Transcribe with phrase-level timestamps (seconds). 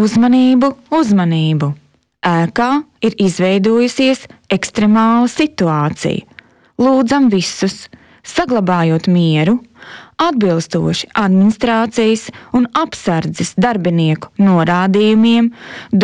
[0.00, 1.70] Uzmanību, uzmanību!
[2.26, 2.70] Ēkā
[3.06, 6.24] ir izveidojusies ekstremāla situācija.
[6.82, 7.86] Lūdzam visus,
[8.26, 9.54] saglabājot mieru,
[10.20, 12.26] atbilstoši administrācijas
[12.58, 15.52] un apsardzes darbinieku norādījumiem,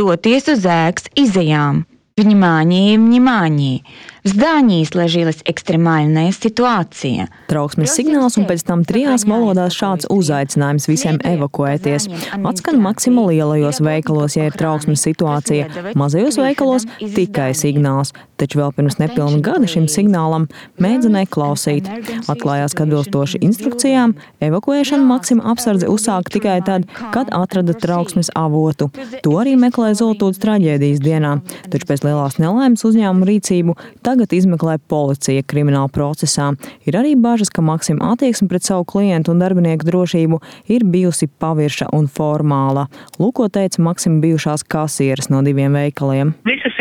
[0.01, 1.85] doties uz ēkas izejām.
[2.21, 3.83] Внимание, внимание!
[4.27, 7.29] В здании сложилась экстремальная ситуация.
[7.49, 12.07] Trauksmes signāls un pēc tam trijās valodās šāds uzaicinājums visiem evakuēties.
[12.46, 15.67] Atskan Maksima lielajos veikalos, ja ir trauksmes situācija,
[15.99, 20.46] mazajos veikalos tikai signāls, taču vēl pirms nepilna gada šim signālam
[20.79, 21.91] mēģināja klausīt.
[22.31, 28.93] Atklājās, ka atbilstoši instrukcijām evakuēšanu Maksima apsardze uzsāka tikai tad, kad atrada trauksmes avotu.
[29.27, 31.35] To arī meklēja Zoltūdas traģēdijas dienā,
[31.75, 33.77] taču pēc lielās nelaimes uzņēmuma rīcību
[34.12, 36.53] tagad izmeklē policija krimināla procesā.
[36.88, 40.42] Ir arī bažas, ka Maksima attieksme pret savu klientu un darbinieku drošību
[40.73, 42.88] ir bijusi pavirša un formāla.
[43.20, 46.34] Lūko teica Maksima bijušās kasieres no diviem veikaliem.
[46.48, 46.73] Visas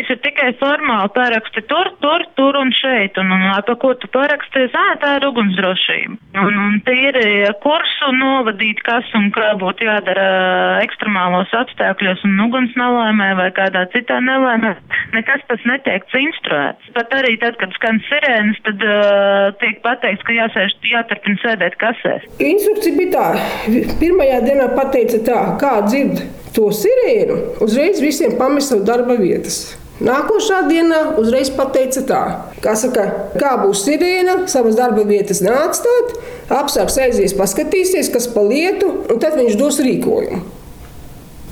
[0.00, 3.16] instrukcijas ir tikai formāli paraksti tur, tur, tur un šeit.
[3.18, 4.72] Un, un par ko tu parakstīsi?
[4.74, 6.16] Ā, tā ir ugunsdrošība.
[6.40, 13.34] Un, un tīri kursu novadīt, kas un kā būtu jādara ekstremālos apstākļos un uguns nelaimē
[13.36, 14.76] vai kādā citā nelaimē.
[15.14, 16.92] Nekas tas netiek instruēts.
[16.94, 22.26] Pat arī tad, kad skan sirēnas, tad uh, tiek pateikts, ka jāsēž, jāturpina sēdēt kasēs.
[22.40, 23.96] Instrukcija bija tā.
[24.00, 26.24] Pirmajā dienā pateica tā, kā dzird
[26.56, 29.62] to sirēnu, uzreiz visiem pamest savu darba vietas.
[30.00, 32.20] Nākošā dienā uzreiz pateica tā,
[32.64, 33.04] kā, saka,
[33.36, 36.16] kā būs sirēna, savas darba vietas neatstāt,
[36.56, 40.40] apsargs aizies, paskatīsies, kas pa lietu, un tad viņš dos rīkojumu.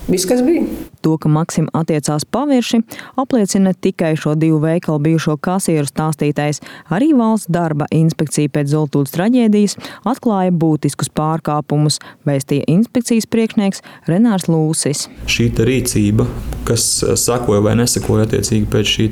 [0.08, 0.87] Viss, kas bija.
[1.02, 2.80] To, ka Maksim attiecās pavirši,
[3.20, 9.76] apliecina tikai šo divu veikalu bijušo kasieru stāstītais, arī valsts darba inspekcija pēc Zoltūdas traģēdijas
[10.08, 15.06] atklāja būtiskus pārkāpumus, vēstīja inspekcijas priekšnieks Renārs Lūsis.
[15.30, 16.26] Šī rīcība,
[16.68, 16.86] kas
[17.20, 19.08] sakoja vai nesakoja attiecīgi pēc šī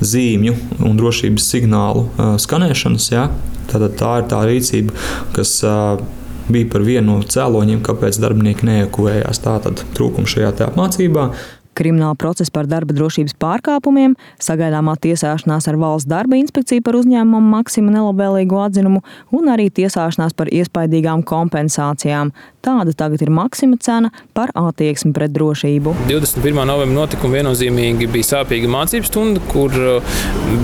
[0.00, 2.06] zīmju un drošības signālu
[2.40, 3.28] skanēšanas, jā,
[3.70, 4.94] tā ir tā rīcība,
[5.36, 5.58] kas
[6.48, 9.42] bija par vienu no cēloņiem, kāpēc darbinieki neekuvējās.
[9.44, 11.28] Tātad trūkums šajā apmācībā.
[11.74, 17.92] Krimināla procesa par darba drošības pārkāpumiem, sagaidāmā tiesāšanās ar valsts darba inspekciju par uzņēmumu Maksima
[17.94, 19.04] nelabvēlīgu atzinumu
[19.34, 22.32] un arī tiesāšanās par iespaidīgām kompensācijām.
[22.64, 25.92] Tāda tagad ir Maksima cena par attieksmi pret drošību.
[26.08, 26.62] 21.
[26.64, 30.14] novembra notikumi viennozīmīgi bija sāpīga mācību stunda, kur uh,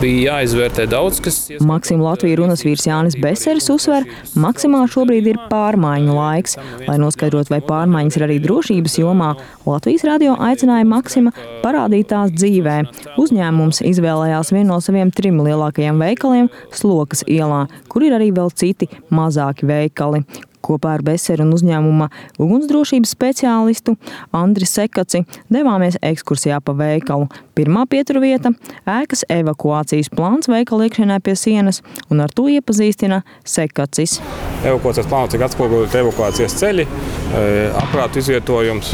[0.01, 1.43] bija jāizvērtē daudz kas.
[1.61, 4.09] Maksima Latvijas runas vīrs Jānis Beseris uzsver,
[4.41, 6.57] Maksimā šobrīd ir pārmaiņu laiks.
[6.87, 9.35] Lai noskaidrotu, vai pārmaiņas ir arī drošības jomā,
[9.69, 12.77] Latvijas radio aicināja Maksima parādīt tās dzīvē.
[13.21, 18.91] Uzņēmums izvēlējās vienu no saviem trim lielākajiem veikaliem Slokas ielā, kur ir arī vēl citi
[19.09, 20.27] mazāki veikali.
[20.61, 23.95] Kopā ar Beseru un uzņēmuma ugunsdrošības speciālistu
[24.37, 27.31] Andri Sekaci devāmies ekskursijā pa veikalu.
[27.57, 28.53] Pirmā pieturvieta-
[29.01, 34.21] ēkas evakuācijas plāns veikala iekšienē pie sienas, un ar to iepazīstina Sekacis.
[34.69, 38.93] Evakuācijas plāns tiek atspoguļot evakuācijas ceļi, e, aprātu izvietojums,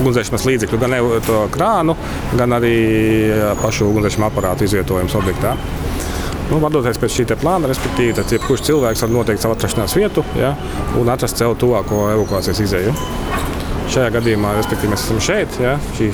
[0.00, 0.96] ugunsdzēsības līdzekļu, gan
[1.54, 1.96] krānu,
[2.36, 2.76] gan arī
[3.62, 5.56] pašu ugunsdzēsības aparātu izvietojums objektā.
[6.46, 10.52] Nu, vadoties pēc šī plāna, respektīvi, tad jebkurš cilvēks var noteikt savu atrašanās vietu ja,
[11.00, 12.94] un atrast sev tuvāko evakuācijas izēju.
[13.90, 15.58] Šajā gadījumā, respektīvi, mēs esam šeit.
[15.62, 16.12] Ja, šī,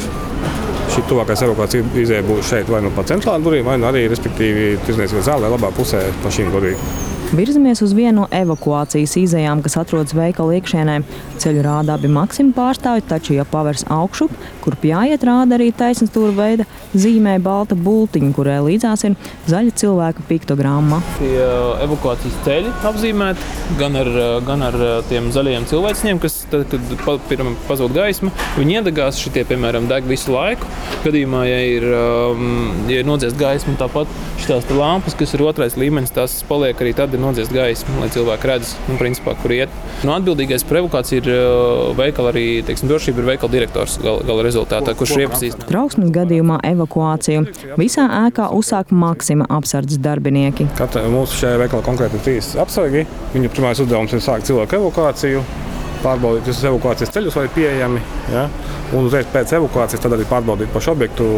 [0.95, 4.79] šī tuvākais evakuācijas izēja būs šeit vai nu pa centrālām durvīm, vai nu arī, respektīvi,
[4.87, 7.12] tirzniecības zālē labā pusē pa šīm durvīm.
[7.33, 10.99] Virzamies uz vienu no evakuācijas izējām, kas atrodas veikala iekšienē.
[11.41, 14.27] Ceļu rādā bija Maksima pārstāvja, taču, ja pavērs augšu,
[14.61, 19.17] kur jāiet rāda arī taisnstūra veida zīmē balta bultiņa, kurai līdzās ir
[19.49, 20.99] zaļa cilvēka piktogramma.
[21.23, 21.41] Tie
[21.87, 23.49] evakuācijas ceļi apzīmēti
[23.81, 24.13] gan ar,
[24.45, 24.77] gan ar
[25.09, 30.37] tiem zaļajiem cilvēkiem, kas tad, kad pirmā pazūd gaisma, viņi iedegās, šitie, piemēram, deg visu
[30.37, 30.69] laiku.
[31.07, 31.89] Gadījumā, ja ir,
[32.93, 34.13] ja ir nodziest gaismu, tāpat
[34.45, 38.75] šīs lampas, kas ir otrais līmenis, tās paliek arī tad, nodziest gaismu, lai cilvēki redz,
[38.89, 39.73] nu, principā, kur iet.
[40.03, 44.47] Nu, atbildīgais par evakuāciju ir uh, veikala arī teiksim, drošība, ir veikala direktors gala, gala
[44.47, 45.71] rezultātā, kurš ir iepazīstināts.
[45.71, 47.47] Trauksmes gadījumā evakuāciju
[47.81, 50.69] visā ēkā uzsāk Maksima apsardzes darbinieki.
[50.79, 53.07] Katra mūsu šajā veikalā konkrēti ir trīs apsargi.
[53.37, 55.45] Viņu pirmais uzdevums ir sākt cilvēku evakuāciju
[56.03, 58.07] pārbaudīt visus evakuācijas ceļus, vai ir pieejami.
[58.35, 58.47] Ja?
[58.93, 61.29] Un uzreiz pēc evakuācijas arī pārbaudīt pašu objektu,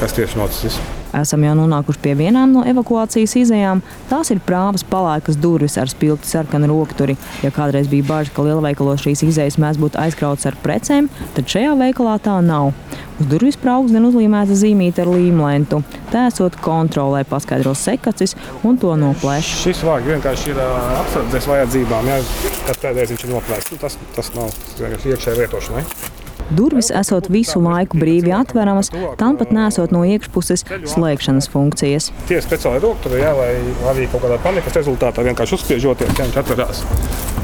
[0.00, 0.80] kas tieši noticis.
[1.14, 3.82] Esam jau nonākuši pie vienām no evakuācijas izējām.
[4.10, 7.16] Tās ir prāvas palēkas durvis ar spilgti sarkanu rokturi.
[7.44, 11.76] Ja kādreiz bija bažas, ka lielveikalos šīs izējas mēdz būt aizkrautas ar precēm, tad šajā
[11.78, 12.72] veikalā tā nav.
[13.16, 15.80] Uz durvis praugs gan uzlīmēta zīmīte ar līmlentu.
[16.12, 18.36] Tā esot kontrolē, paskaidro sekacis
[18.66, 19.54] un to noplēš.
[19.62, 22.12] Šis vārds vienkārši ir apsardzes vajadzībām.
[22.12, 22.20] Ja,
[22.68, 26.15] kad pēdējais viņš ir noplēsts, nu, tas, tas nav vienkārši iekšēji lietošanai.
[26.50, 32.10] Durvis esot visu laiku brīvi atveramas, tam pat nesot no iekšpuses slēgšanas funkcijas.
[32.30, 33.50] Tie speciāli roktuvi, ja, lai
[33.92, 36.82] arī kaut kādā panikas rezultātā vienkārši uzspiežoties, ja viņš atverās.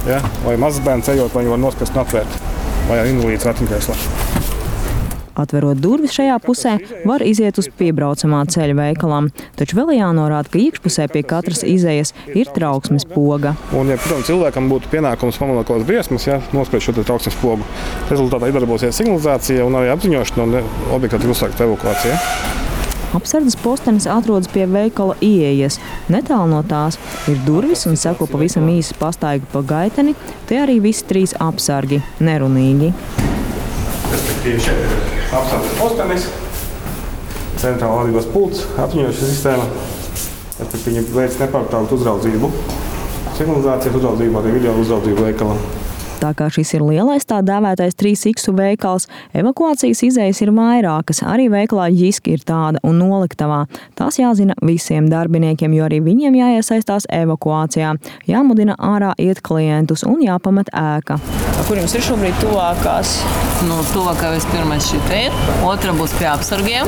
[0.06, 2.43] Ja, vai mazs bērns ejot, vai viņi var nospiest un atvērt,
[2.88, 3.99] vai invalīds ratiņkrēslā.
[5.38, 6.76] Atverot durvis šajā pusē,
[7.08, 12.50] var iziet uz piebraucamā ceļa veikalam, taču vēl jānorāda, ka iekšpusē pie katras izējas ir
[12.52, 13.55] trauksmes poga.
[13.73, 17.69] Un, ja protams, cilvēkam būtu pienākums pamanīt kaut kādas briesmas, ja nospēj šo trauksmes pogu,
[18.12, 20.58] rezultātā iedarbosies signalizācija un arī apziņošana un
[20.99, 22.19] objektā tiek uzsākta evakuācija.
[23.12, 25.76] Apsardzes postenis atrodas pie veikala ieejas.
[26.12, 26.96] Netālu no tās
[27.28, 30.17] ir durvis un seko pavisam īsa pastaiga pa gaiteni.
[30.49, 32.93] Te arī visi trīs apsargi- nerunīgi.
[34.42, 36.24] Respektīvi, šeit ir apsardzes postenis,
[37.62, 39.68] centrāla vadības pults, apziņošanas sistēma.
[40.56, 42.50] Tad viņi veic nepārtrauktu uzraudzību.
[43.38, 45.62] Signalizācijas uzraudzību, arī video uzraudzību veikalam.
[46.22, 51.24] Tā kā šis ir lielais tā dēvētais 3x veikals, evakuācijas izējas ir vairākas.
[51.26, 53.64] Arī veikalā ģiski ir tāda un noliktavā.
[53.98, 57.96] Tās jāzina visiem darbiniekiem, jo arī viņiem jāiesaistās evakuācijā.
[58.30, 61.19] Jāmudina ārā iet klientus un jāpamet ēka.
[61.66, 63.18] Kur jums ir šobrīd tuvākās?
[63.66, 66.86] Nu, tuvākā vispirms šī te ir, otra būs pie apsargiem.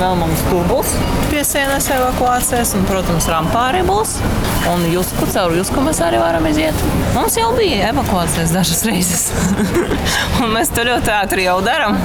[0.00, 0.92] Vēl mums būs
[1.30, 4.16] pie sienas evakuācijas, un, protams, rampā arī būs.
[4.70, 6.76] Un jūs, caur jūs, ko mēs arī varam iziet.
[7.14, 9.28] Mums jau bija evakuācijas dažas reizes,
[10.42, 11.98] un mēs to ļoti ātri jau darām.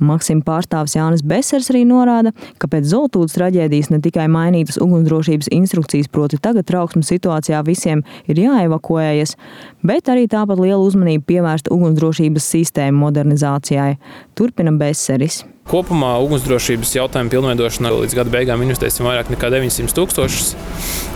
[0.00, 6.08] Maksima pārstāvis Jānis Besers arī norāda, ka pēc Zoltūdas traģēdijas ne tikai mainītas ugunsdrošības instrukcijas,
[6.08, 9.36] proti tagad trauksmes situācijā visiem ir jāevakuējas,
[9.84, 13.98] bet arī tāpat liela uzmanība pievērsta ugunsdrošības sistēmu modernizācijai.
[14.40, 15.42] Turpina Beseris.
[15.70, 20.48] Kopumā ugunsdrošības jautājumu pilnveidošanā līdz gada beigām investēsim vairāk nekā 900 tūkstošus,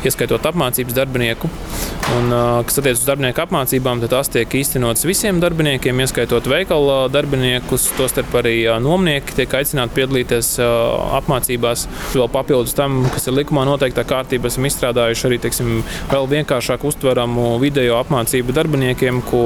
[0.07, 1.51] ieskaitot apmācības darbinieku.
[2.15, 2.29] Un,
[2.69, 7.89] kas attiecas uz darbinieku apmācībām, tad tās tiek īstenotas visiem darbiniekiem, ieskaitot veikala darbiniekus.
[7.97, 8.53] Tostarp arī
[8.85, 11.87] nomnieki tiek aicināti piedalīties apmācībās.
[12.13, 15.73] Vēl papildus tam, kas ir likumā noteiktā kārtībā, esam izstrādājuši arī teiksim,
[16.13, 19.43] vēl vienkāršāk uztveramu video apmācību darbiniekiem, ko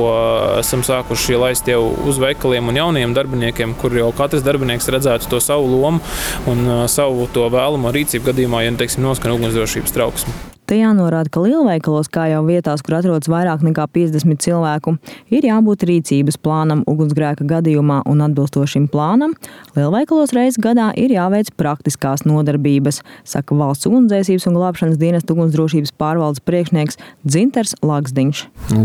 [0.59, 1.81] esam sākuši laist jau
[2.11, 6.03] uz veikaliem un jauniem darbiniekiem, kur jau katrs darbinieks redzētu to savu lomu
[6.51, 10.58] un savu to vēlamo rīcību gadījumā, ja teiksim, noskan ugunsdrošības trauksme.
[10.69, 14.93] Te jānorāda, ka lielveikalos, kā jau vietās, kur atrodas vairāk nekā 50 cilvēku,
[15.33, 19.33] ir jābūt rīcības plānam ugunsgrēka gadījumā un atbilstošim plānam.
[19.79, 26.45] Lielveikalos reizes gadā ir jāveic praktiskās nodarbības, saka valsts ugunsdzēsības un glābšanas dienesta ugunsdrošības pārvaldes
[26.45, 28.45] priekšnieks Dzinters Laksdiņš.
[28.77, 28.85] Nu,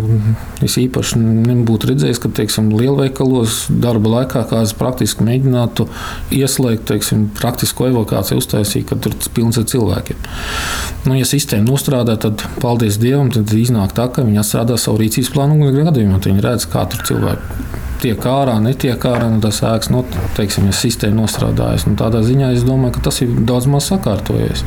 [0.63, 5.89] es īpaši nebūtu redzējis, ka teiksim, lielveikalos darba laikā kāds praktiski mēģinātu
[6.39, 10.23] ieslēgt teiksim, praktisko evakuāciju, uztaisīt, kad tur pilns ar cilvēkiem.
[11.03, 15.33] Nu, ja sistēma nostrādā, tad paldies Dievam, tad iznāk tā, ka viņi atstrādā savu rīcības
[15.33, 19.89] plānu un gadījumā viņi redz, kā tur cilvēki tiek ārā, netiek ārā, un tas ēks,
[19.93, 20.03] nu,
[20.37, 21.85] teiksim, ja sistēma nostrādājas.
[21.87, 24.65] Nu, tādā ziņā es domāju, ka tas ir daudz maz sakārtojies.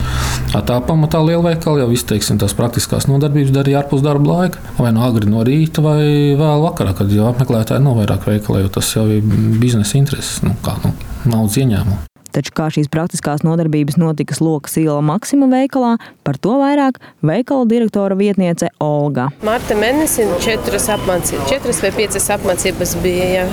[0.54, 5.04] Tā pamatā lielveikali jau viss, teiksim, tās praktiskās nodarbības darīja ārpus darba laika, vai no
[5.06, 6.00] agri no rīta, vai
[6.38, 9.24] vēl vakarā, kad jau apmeklētāji nav vairāk veikalē, jo tas jau ir
[9.60, 10.96] biznesa intereses, nu, kā nu,
[11.28, 12.15] naudas ieņēmumu.
[12.36, 15.94] Taču kā šīs praktiskās nodarbības notika Lokas iela Maksima veikalā,
[16.26, 19.30] par to vairāk veikala direktora vietniece Olga.
[19.46, 23.30] Marta mēnesī četras apmācības, četras vai piecas apmācības bija.
[23.38, 23.46] Jā.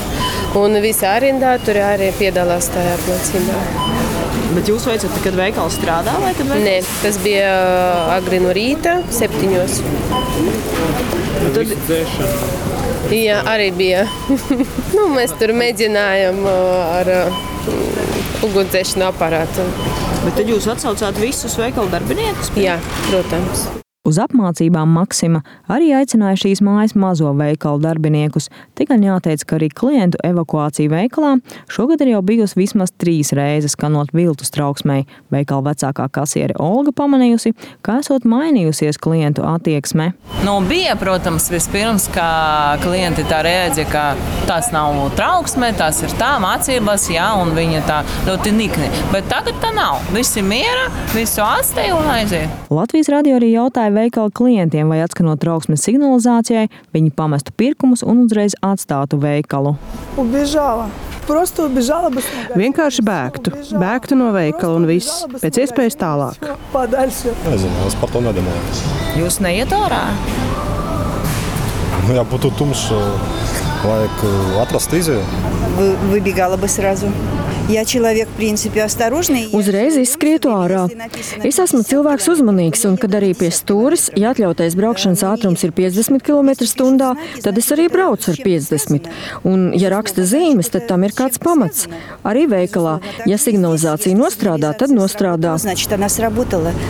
[0.59, 3.61] Un visā rindā tur arī piedalās tajā apmācībā.
[4.53, 6.17] Bet jūs veicat, kad veikals strādā?
[6.19, 6.67] Kad veikals?
[6.67, 6.75] Nē,
[7.05, 7.53] tas bija
[8.17, 9.79] agri no rīta, septiņos.
[11.55, 11.71] Tad...
[13.15, 14.03] Jā, arī bija.
[14.97, 17.15] nu, mēs tur mēģinājām ar
[18.47, 19.67] ugunsdzēsēšanas aparātu.
[20.23, 22.53] Bet tad jūs atsaucāt visus veikalu darbiniekus?
[22.59, 23.82] Jā, protams.
[24.03, 25.39] Uz apmācībām Maksima
[25.71, 28.49] arī aicināja šīs mājas mazo veikalu darbiniekus.
[28.75, 31.37] Tikai jāteic, ka arī klientu evakuācija veikalā
[31.71, 35.05] šogad ir jau bijusi vismaz trīs reizes, kanot viltus trauksmei.
[35.31, 40.09] Veikala vecākā kasiere Olga pamanījusi, ka esot mainījusies klientu attieksme.
[40.43, 42.27] Nu, bija, protams, vispirms, ka
[42.83, 44.03] klienti tā rēdza, ka
[44.51, 48.91] tas nav trauksme, tas ir tā mācības, jā, un viņa tā ļoti nikni.
[49.15, 50.03] Bet tagad tā nav.
[50.11, 52.51] Visi miera, visu atstāja un aiziet.
[52.73, 58.54] Latvijas radio arī jautāja veikala klientiem, vai atskanot trauksmes signalizācijai, viņi pamestu pirkumus un uzreiz
[58.62, 59.76] atstātu veikalu.
[60.16, 60.88] Ubižāla.
[61.28, 66.40] Vienkārši bēgtu, bēgtu no veikala un viss, pēc iespējas tālāk.
[66.72, 68.62] Nezinu, es par to nedomāju.
[69.20, 70.06] Jūs neiet ārā?
[72.06, 72.88] Nu, ja būtu tumšs,
[73.84, 74.24] vajag
[74.64, 75.20] atrast izēju.
[76.08, 77.12] Выбегала бы сразу.
[79.55, 80.81] Uzreiz izskrietu ārā.
[81.47, 86.25] Es esmu cilvēks uzmanīgs, un kad arī pie stūres, ja atļautais braukšanas ātrums ir 50
[86.27, 87.13] km/h,
[87.45, 89.07] tad es arī braucu ar 50.
[89.47, 91.87] Un, ja raksta zīmes, tad tam ir kāds pamats.
[92.27, 92.97] Arī veikalā,
[93.31, 95.55] ja signalizācija nostrādā, tad nostrādā.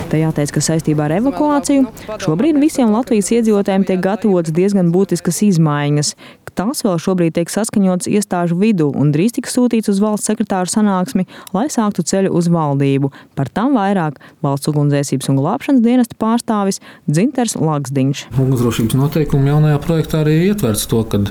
[0.09, 6.15] Tā jāteic, ka saistībā ar evakuāciju šobrīd visiem Latvijas iedzīvotājiem tiek gatavotas diezgan būtiskas izmaiņas.
[6.53, 11.25] Tās vēl šobrīd tiek saskaņotas iestāžu vidū un drīz tiks sūtīts uz valsts sekretāru sanāksmi,
[11.55, 13.11] lai sāktu ceļu uz valdību.
[13.37, 18.25] Par tam vairāk valsts ugunsdzēsības un glābšanas dienesta pārstāvis Dzinters Lagsdiņš.
[18.35, 21.23] Ugunsdrošības noteikumi jaunajā projektā arī ietverts to, ka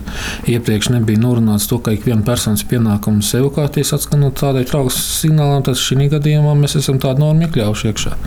[0.50, 5.80] iepriekš nebija norunāts to, ka ik viena personas pienākums evakuēties atskanot tādai trauksmes signālam, tad
[5.80, 8.18] šī gadījumā mēs esam tādu normu iekļaujuši iekšā.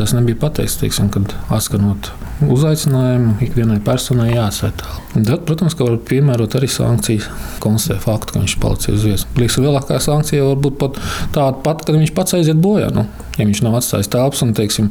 [0.00, 2.12] Tas nebija pateikts, teiksim, kad atskanot
[2.48, 4.96] uzaicinājumu, ikvienai personai jāsētā.
[5.14, 7.28] Tad, protams, ka var piemērot arī sankcijas,
[7.62, 9.26] konstatēt faktu, ka viņš palicis uz vietas.
[9.36, 11.00] Liekas, lielākā sankcija var būt pat
[11.34, 12.88] tāda pati, kad viņš pats aiziet bojā.
[12.94, 13.06] Nu,
[13.40, 14.90] ja viņš nav atstājis telpas un, teiksim,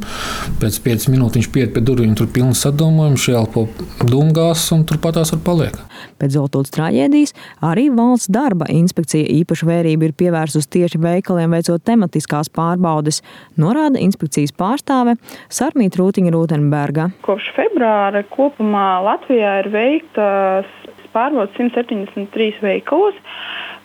[0.60, 3.66] pēc 5 minūtēm viņš pieiet pie durvīm, tur ir pilns sadomājums, šēlpo
[4.10, 5.78] dūmgās un turpat tās var paliek.
[6.20, 12.52] Pēc Zeltūdas traģēdijas arī valsts darba inspekcija īpašu vērību ir pievērsusi tieši veikaliem veicot tematiskās
[12.52, 13.22] pārbaudes,
[13.60, 15.16] norāda inspekcijas pārstāve
[15.52, 17.10] Sarmīta Rūtiņa Rūtenberga.
[17.26, 20.68] Kopš februāra kopumā Latvijā ir veiktas
[21.14, 23.16] pārbaudas 173 veikalos,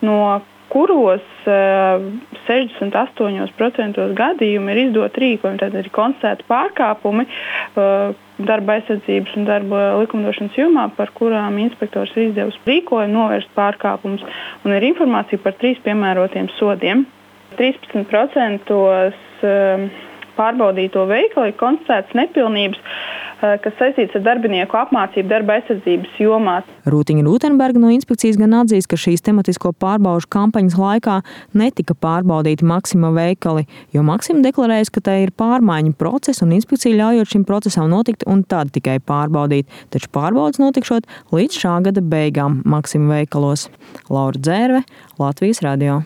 [0.05, 0.41] no
[0.73, 7.23] kuros 68% gadījumu ir izdot rīkojumi, tad ir konstatēti pārkāpumi
[8.45, 14.23] darba aizsardzības un darba likumdošanas jomā, par kurām inspektors ir izdevusi rīkojumu novērst pārkāpumus,
[14.65, 16.97] un ir informācija par trīs piemērotiem sodiem.
[17.55, 18.71] 13%
[20.35, 22.79] pārbaudīto veikalu ir konstatētas nepilnības,
[23.41, 26.55] kas saistīts ar darbinieku apmācību darba aizsardzības jomā.
[26.89, 31.19] Rūtiņa Rūtenberga no inspekcijas gan atzīst, ka šīs tematisko pārbaužu kampaņas laikā
[31.57, 33.65] netika pārbaudīti Maksima veikali,
[33.95, 38.45] jo Maksima deklarējas, ka tai ir pārmaiņu process un inspekcija ļaujot šim procesam notikt un
[38.47, 43.69] tad tikai pārbaudīt, taču pārbaudas notikšot līdz šā gada beigām Maksima veikalos.
[44.09, 44.85] Laura Dzērve,
[45.19, 46.05] Latvijas radio.